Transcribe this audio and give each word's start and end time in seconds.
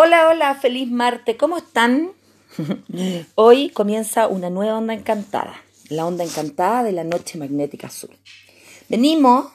Hola, 0.00 0.28
hola, 0.28 0.54
feliz 0.54 0.88
Marte, 0.88 1.36
¿cómo 1.36 1.56
están? 1.56 2.12
Hoy 3.34 3.70
comienza 3.70 4.28
una 4.28 4.48
nueva 4.48 4.78
onda 4.78 4.94
encantada, 4.94 5.60
la 5.88 6.06
onda 6.06 6.22
encantada 6.22 6.84
de 6.84 6.92
la 6.92 7.02
noche 7.02 7.36
magnética 7.36 7.88
azul. 7.88 8.16
Venimos 8.88 9.46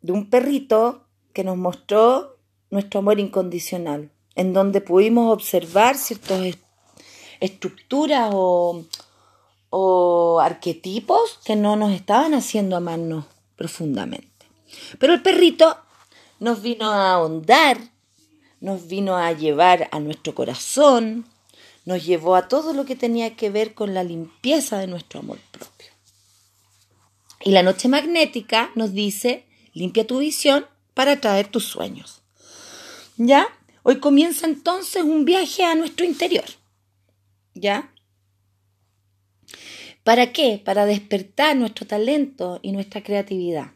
de 0.00 0.12
un 0.12 0.30
perrito 0.30 1.04
que 1.34 1.44
nos 1.44 1.58
mostró 1.58 2.38
nuestro 2.70 3.00
amor 3.00 3.20
incondicional, 3.20 4.10
en 4.34 4.54
donde 4.54 4.80
pudimos 4.80 5.30
observar 5.30 5.98
ciertas 5.98 6.56
estructuras 7.40 8.30
o, 8.32 8.86
o 9.68 10.40
arquetipos 10.40 11.38
que 11.44 11.54
no 11.54 11.76
nos 11.76 11.92
estaban 11.92 12.32
haciendo 12.32 12.76
amarnos 12.76 13.26
profundamente. 13.56 14.46
Pero 14.98 15.12
el 15.12 15.20
perrito 15.20 15.76
nos 16.40 16.62
vino 16.62 16.90
a 16.90 17.12
ahondar, 17.12 17.76
nos 18.62 18.86
vino 18.86 19.16
a 19.16 19.32
llevar 19.32 19.88
a 19.90 19.98
nuestro 19.98 20.36
corazón, 20.36 21.26
nos 21.84 22.06
llevó 22.06 22.36
a 22.36 22.46
todo 22.46 22.72
lo 22.72 22.84
que 22.84 22.94
tenía 22.94 23.34
que 23.34 23.50
ver 23.50 23.74
con 23.74 23.92
la 23.92 24.04
limpieza 24.04 24.78
de 24.78 24.86
nuestro 24.86 25.18
amor 25.18 25.40
propio. 25.50 25.88
Y 27.44 27.50
la 27.50 27.64
noche 27.64 27.88
magnética 27.88 28.70
nos 28.76 28.92
dice, 28.92 29.44
limpia 29.74 30.06
tu 30.06 30.18
visión 30.18 30.64
para 30.94 31.12
atraer 31.12 31.48
tus 31.48 31.64
sueños. 31.64 32.22
¿Ya? 33.16 33.48
Hoy 33.82 33.98
comienza 33.98 34.46
entonces 34.46 35.02
un 35.02 35.24
viaje 35.24 35.64
a 35.64 35.74
nuestro 35.74 36.06
interior. 36.06 36.44
¿Ya? 37.54 37.92
¿Para 40.04 40.32
qué? 40.32 40.62
Para 40.64 40.86
despertar 40.86 41.56
nuestro 41.56 41.84
talento 41.84 42.60
y 42.62 42.70
nuestra 42.70 43.02
creatividad. 43.02 43.72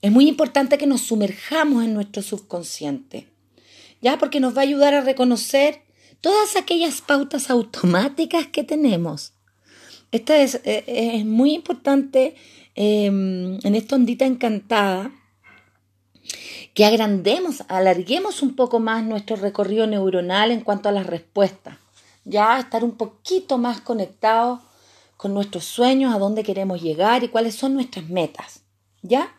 Es 0.00 0.10
muy 0.10 0.26
importante 0.26 0.78
que 0.78 0.86
nos 0.86 1.02
sumerjamos 1.02 1.84
en 1.84 1.92
nuestro 1.92 2.22
subconsciente, 2.22 3.28
ya 4.00 4.18
porque 4.18 4.40
nos 4.40 4.56
va 4.56 4.60
a 4.60 4.64
ayudar 4.64 4.94
a 4.94 5.00
reconocer 5.00 5.82
todas 6.20 6.56
aquellas 6.56 7.00
pautas 7.00 7.50
automáticas 7.50 8.46
que 8.46 8.64
tenemos. 8.64 9.32
Esta 10.12 10.38
es, 10.38 10.60
eh, 10.64 11.22
muy 11.24 11.54
importante 11.54 12.34
em, 12.74 13.58
en 13.62 13.74
esta 13.74 13.96
ondita 13.96 14.26
encantada 14.26 15.12
que 16.74 16.84
agrandemos, 16.84 17.64
alarguemos 17.68 18.42
un 18.42 18.54
poco 18.54 18.80
más 18.80 19.04
nuestro 19.04 19.36
recorrido 19.36 19.86
neuronal 19.86 20.50
en 20.50 20.60
cuanto 20.60 20.88
a 20.88 20.92
las 20.92 21.06
respuestas. 21.06 21.78
Ya 22.24 22.58
estar 22.58 22.84
un 22.84 22.92
poquito 22.92 23.58
más 23.58 23.80
conectados 23.80 24.60
con 25.16 25.34
nuestros 25.34 25.64
sueños, 25.64 26.14
a 26.14 26.18
dónde 26.18 26.44
queremos 26.44 26.80
llegar 26.80 27.24
y 27.24 27.28
cuáles 27.28 27.54
son 27.54 27.74
nuestras 27.74 28.08
metas. 28.08 28.62
¿Ya? 29.02 29.34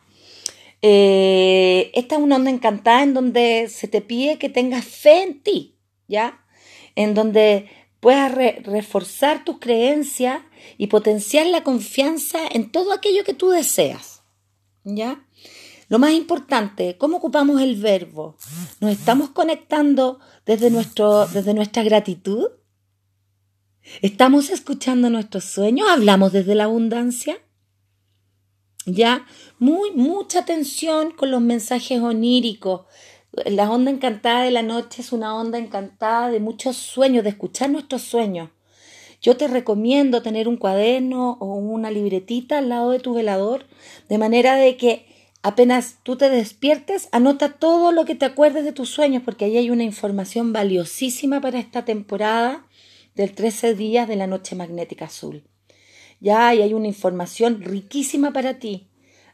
Eh, 0.81 1.91
esta 1.93 2.15
es 2.15 2.21
una 2.21 2.37
onda 2.37 2.49
encantada 2.49 3.03
en 3.03 3.13
donde 3.13 3.69
se 3.69 3.87
te 3.87 4.01
pide 4.01 4.39
que 4.39 4.49
tengas 4.49 4.85
fe 4.85 5.23
en 5.23 5.41
ti, 5.41 5.77
¿ya? 6.07 6.43
En 6.95 7.13
donde 7.13 7.69
puedas 7.99 8.33
reforzar 8.63 9.45
tus 9.45 9.59
creencias 9.59 10.41
y 10.77 10.87
potenciar 10.87 11.45
la 11.45 11.63
confianza 11.63 12.39
en 12.51 12.71
todo 12.71 12.93
aquello 12.93 13.23
que 13.23 13.35
tú 13.35 13.49
deseas, 13.49 14.23
¿ya? 14.83 15.23
Lo 15.87 15.99
más 15.99 16.13
importante, 16.13 16.97
¿cómo 16.97 17.17
ocupamos 17.17 17.61
el 17.61 17.75
verbo? 17.75 18.37
¿Nos 18.79 18.91
estamos 18.91 19.29
conectando 19.31 20.19
desde, 20.45 20.71
nuestro, 20.71 21.27
desde 21.27 21.53
nuestra 21.53 21.83
gratitud? 21.83 22.47
¿Estamos 24.01 24.49
escuchando 24.49 25.09
nuestros 25.09 25.43
sueños? 25.43 25.89
¿Hablamos 25.89 26.31
desde 26.31 26.55
la 26.55 26.63
abundancia? 26.63 27.37
¿Ya? 28.85 29.27
Muy, 29.59 29.91
mucha 29.91 30.39
atención 30.39 31.11
con 31.11 31.29
los 31.29 31.41
mensajes 31.41 31.99
oníricos. 31.99 32.81
La 33.45 33.69
onda 33.69 33.91
encantada 33.91 34.43
de 34.43 34.51
la 34.51 34.63
noche 34.63 35.01
es 35.01 35.11
una 35.11 35.35
onda 35.35 35.57
encantada 35.59 36.31
de 36.31 36.39
muchos 36.39 36.77
sueños, 36.77 37.23
de 37.23 37.29
escuchar 37.29 37.69
nuestros 37.69 38.01
sueños. 38.01 38.49
Yo 39.21 39.37
te 39.37 39.47
recomiendo 39.47 40.23
tener 40.23 40.47
un 40.47 40.57
cuaderno 40.57 41.37
o 41.39 41.53
una 41.53 41.91
libretita 41.91 42.57
al 42.57 42.69
lado 42.69 42.89
de 42.89 42.99
tu 42.99 43.13
velador, 43.13 43.67
de 44.09 44.17
manera 44.17 44.55
de 44.55 44.75
que 44.77 45.05
apenas 45.43 45.99
tú 46.01 46.15
te 46.17 46.31
despiertes, 46.31 47.07
anota 47.11 47.53
todo 47.53 47.91
lo 47.91 48.05
que 48.05 48.15
te 48.15 48.25
acuerdes 48.25 48.65
de 48.65 48.73
tus 48.73 48.89
sueños, 48.89 49.21
porque 49.23 49.45
ahí 49.45 49.57
hay 49.57 49.69
una 49.69 49.83
información 49.83 50.53
valiosísima 50.53 51.39
para 51.39 51.59
esta 51.59 51.85
temporada 51.85 52.65
del 53.13 53.33
13 53.35 53.75
días 53.75 54.07
de 54.07 54.15
la 54.15 54.25
noche 54.25 54.55
magnética 54.55 55.05
azul 55.05 55.43
ya 56.21 56.53
y 56.55 56.61
hay 56.61 56.73
una 56.73 56.87
información 56.87 57.61
riquísima 57.61 58.31
para 58.31 58.59
ti. 58.59 58.87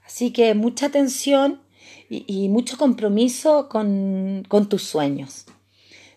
Así 0.05 0.31
que 0.31 0.55
mucha 0.55 0.87
atención 0.87 1.61
y, 2.09 2.47
mucho 2.49 2.77
compromiso 2.77 3.67
con, 3.69 4.45
tus 4.69 4.83
sueños. 4.83 5.45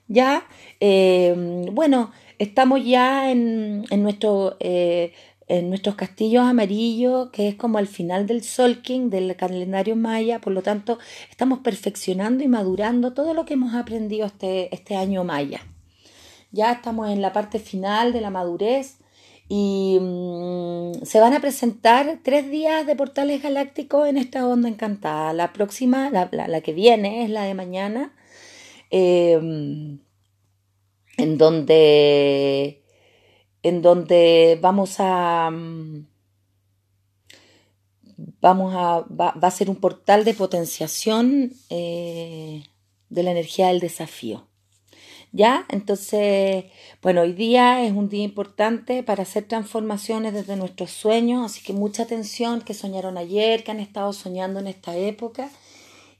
Ya, 0.07 0.47
eh, 0.79 1.67
bueno, 1.73 2.13
estamos 2.39 2.85
ya 2.85 3.31
en, 3.31 3.85
en 3.91 4.03
nuestro, 4.03 4.57
eh, 4.61 5.13
en 5.49 5.69
nuestros 5.69 5.97
castillos 5.97 6.45
amarillos, 6.45 7.31
que 7.31 7.49
es 7.49 7.57
como 7.57 7.79
al 7.79 7.89
final 7.89 8.29
del 8.29 8.45
Solking, 8.45 9.11
del 9.11 9.35
calendario 9.35 9.97
maya, 9.97 10.41
por 10.41 10.53
lo 10.53 10.63
tanto, 10.63 11.01
estamos 11.29 11.59
perfeccionando 11.59 12.45
y 12.45 12.49
madurando 12.49 13.13
todo 13.13 13.35
lo 13.35 13.45
que 13.45 13.55
hemos 13.55 13.75
aprendido 13.75 14.27
este, 14.27 14.73
este 14.73 14.95
año 14.95 15.25
maya. 15.25 15.61
Ya 16.53 16.71
estamos 16.71 17.11
en 17.11 17.21
la 17.21 17.33
parte 17.33 17.59
final 17.59 18.13
de 18.13 18.21
la 18.21 18.31
madurez 18.31 19.00
y 19.53 19.99
mm, 20.01 21.05
se 21.05 21.19
van 21.21 21.35
a 21.35 21.41
presentar 21.41 22.21
tres 22.23 22.49
días 22.51 22.87
de 22.87 22.95
portales 22.95 23.43
galácticos 23.43 24.09
en 24.09 24.17
esta 24.17 24.47
onda 24.47 24.69
encantada. 24.69 25.33
La 25.33 25.53
próxima, 25.53 26.09
la, 26.09 26.61
que 26.61 26.73
viene, 26.73 27.25
es 27.25 27.31
la 27.31 27.43
de 27.43 27.55
mañana, 27.55 28.15
em, 28.91 29.99
en 31.17 31.39
donde 31.39 32.85
en 33.63 33.83
donde 33.83 34.59
vamos 34.63 34.97
a 35.01 35.51
mm, 35.51 36.07
vamos 38.41 38.75
a 38.77 39.01
va, 39.01 39.31
a 39.31 39.51
ser 39.51 39.69
un 39.69 39.77
portal 39.77 40.25
de 40.25 40.35
potenciación 40.35 41.53
eh, 41.71 42.65
de 43.09 43.23
la 43.25 43.33
energía 43.33 43.69
del 43.69 43.81
desafío 43.81 44.50
¿Ya? 45.33 45.65
Entonces, 45.69 46.65
bueno, 47.03 47.21
hoy 47.21 47.33
día 47.33 47.85
es 47.85 47.93
un 47.93 48.09
día 48.09 48.25
importante 48.25 49.05
para 49.05 49.23
hacer 49.23 49.45
transformaciones 49.45 50.33
desde 50.35 50.57
nuestros 50.57 50.91
sueños, 50.91 51.45
así 51.45 51.63
que 51.63 51.73
mucha 51.73 52.03
atención 52.03 52.63
que 52.63 52.75
soñaron 52.75 53.17
ayer, 53.17 53.63
que 53.63 53.71
han 53.71 53.79
estado 53.79 54.13
soñando 54.13 54.59
en 54.59 54.67
esta 54.67 54.97
época. 54.97 55.49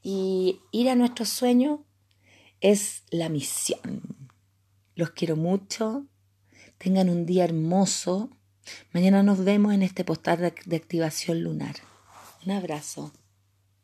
Y 0.03 0.61
ir 0.71 0.89
a 0.89 0.95
nuestros 0.95 1.29
sueños 1.29 1.81
es 2.61 3.03
la 3.11 3.29
misión. 3.29 4.31
Los 4.95 5.11
quiero 5.11 5.37
mucho. 5.37 6.07
Tengan 6.79 7.11
un 7.11 7.27
día 7.27 7.45
hermoso. 7.45 8.31
Mañana 8.93 9.23
nos 9.23 9.45
vemos 9.45 9.75
en 9.75 9.83
este 9.83 10.05
postal 10.05 10.53
de 10.65 10.77
activación 10.77 11.43
lunar. 11.43 11.75
Un 12.47 12.53
abrazo. 12.53 13.13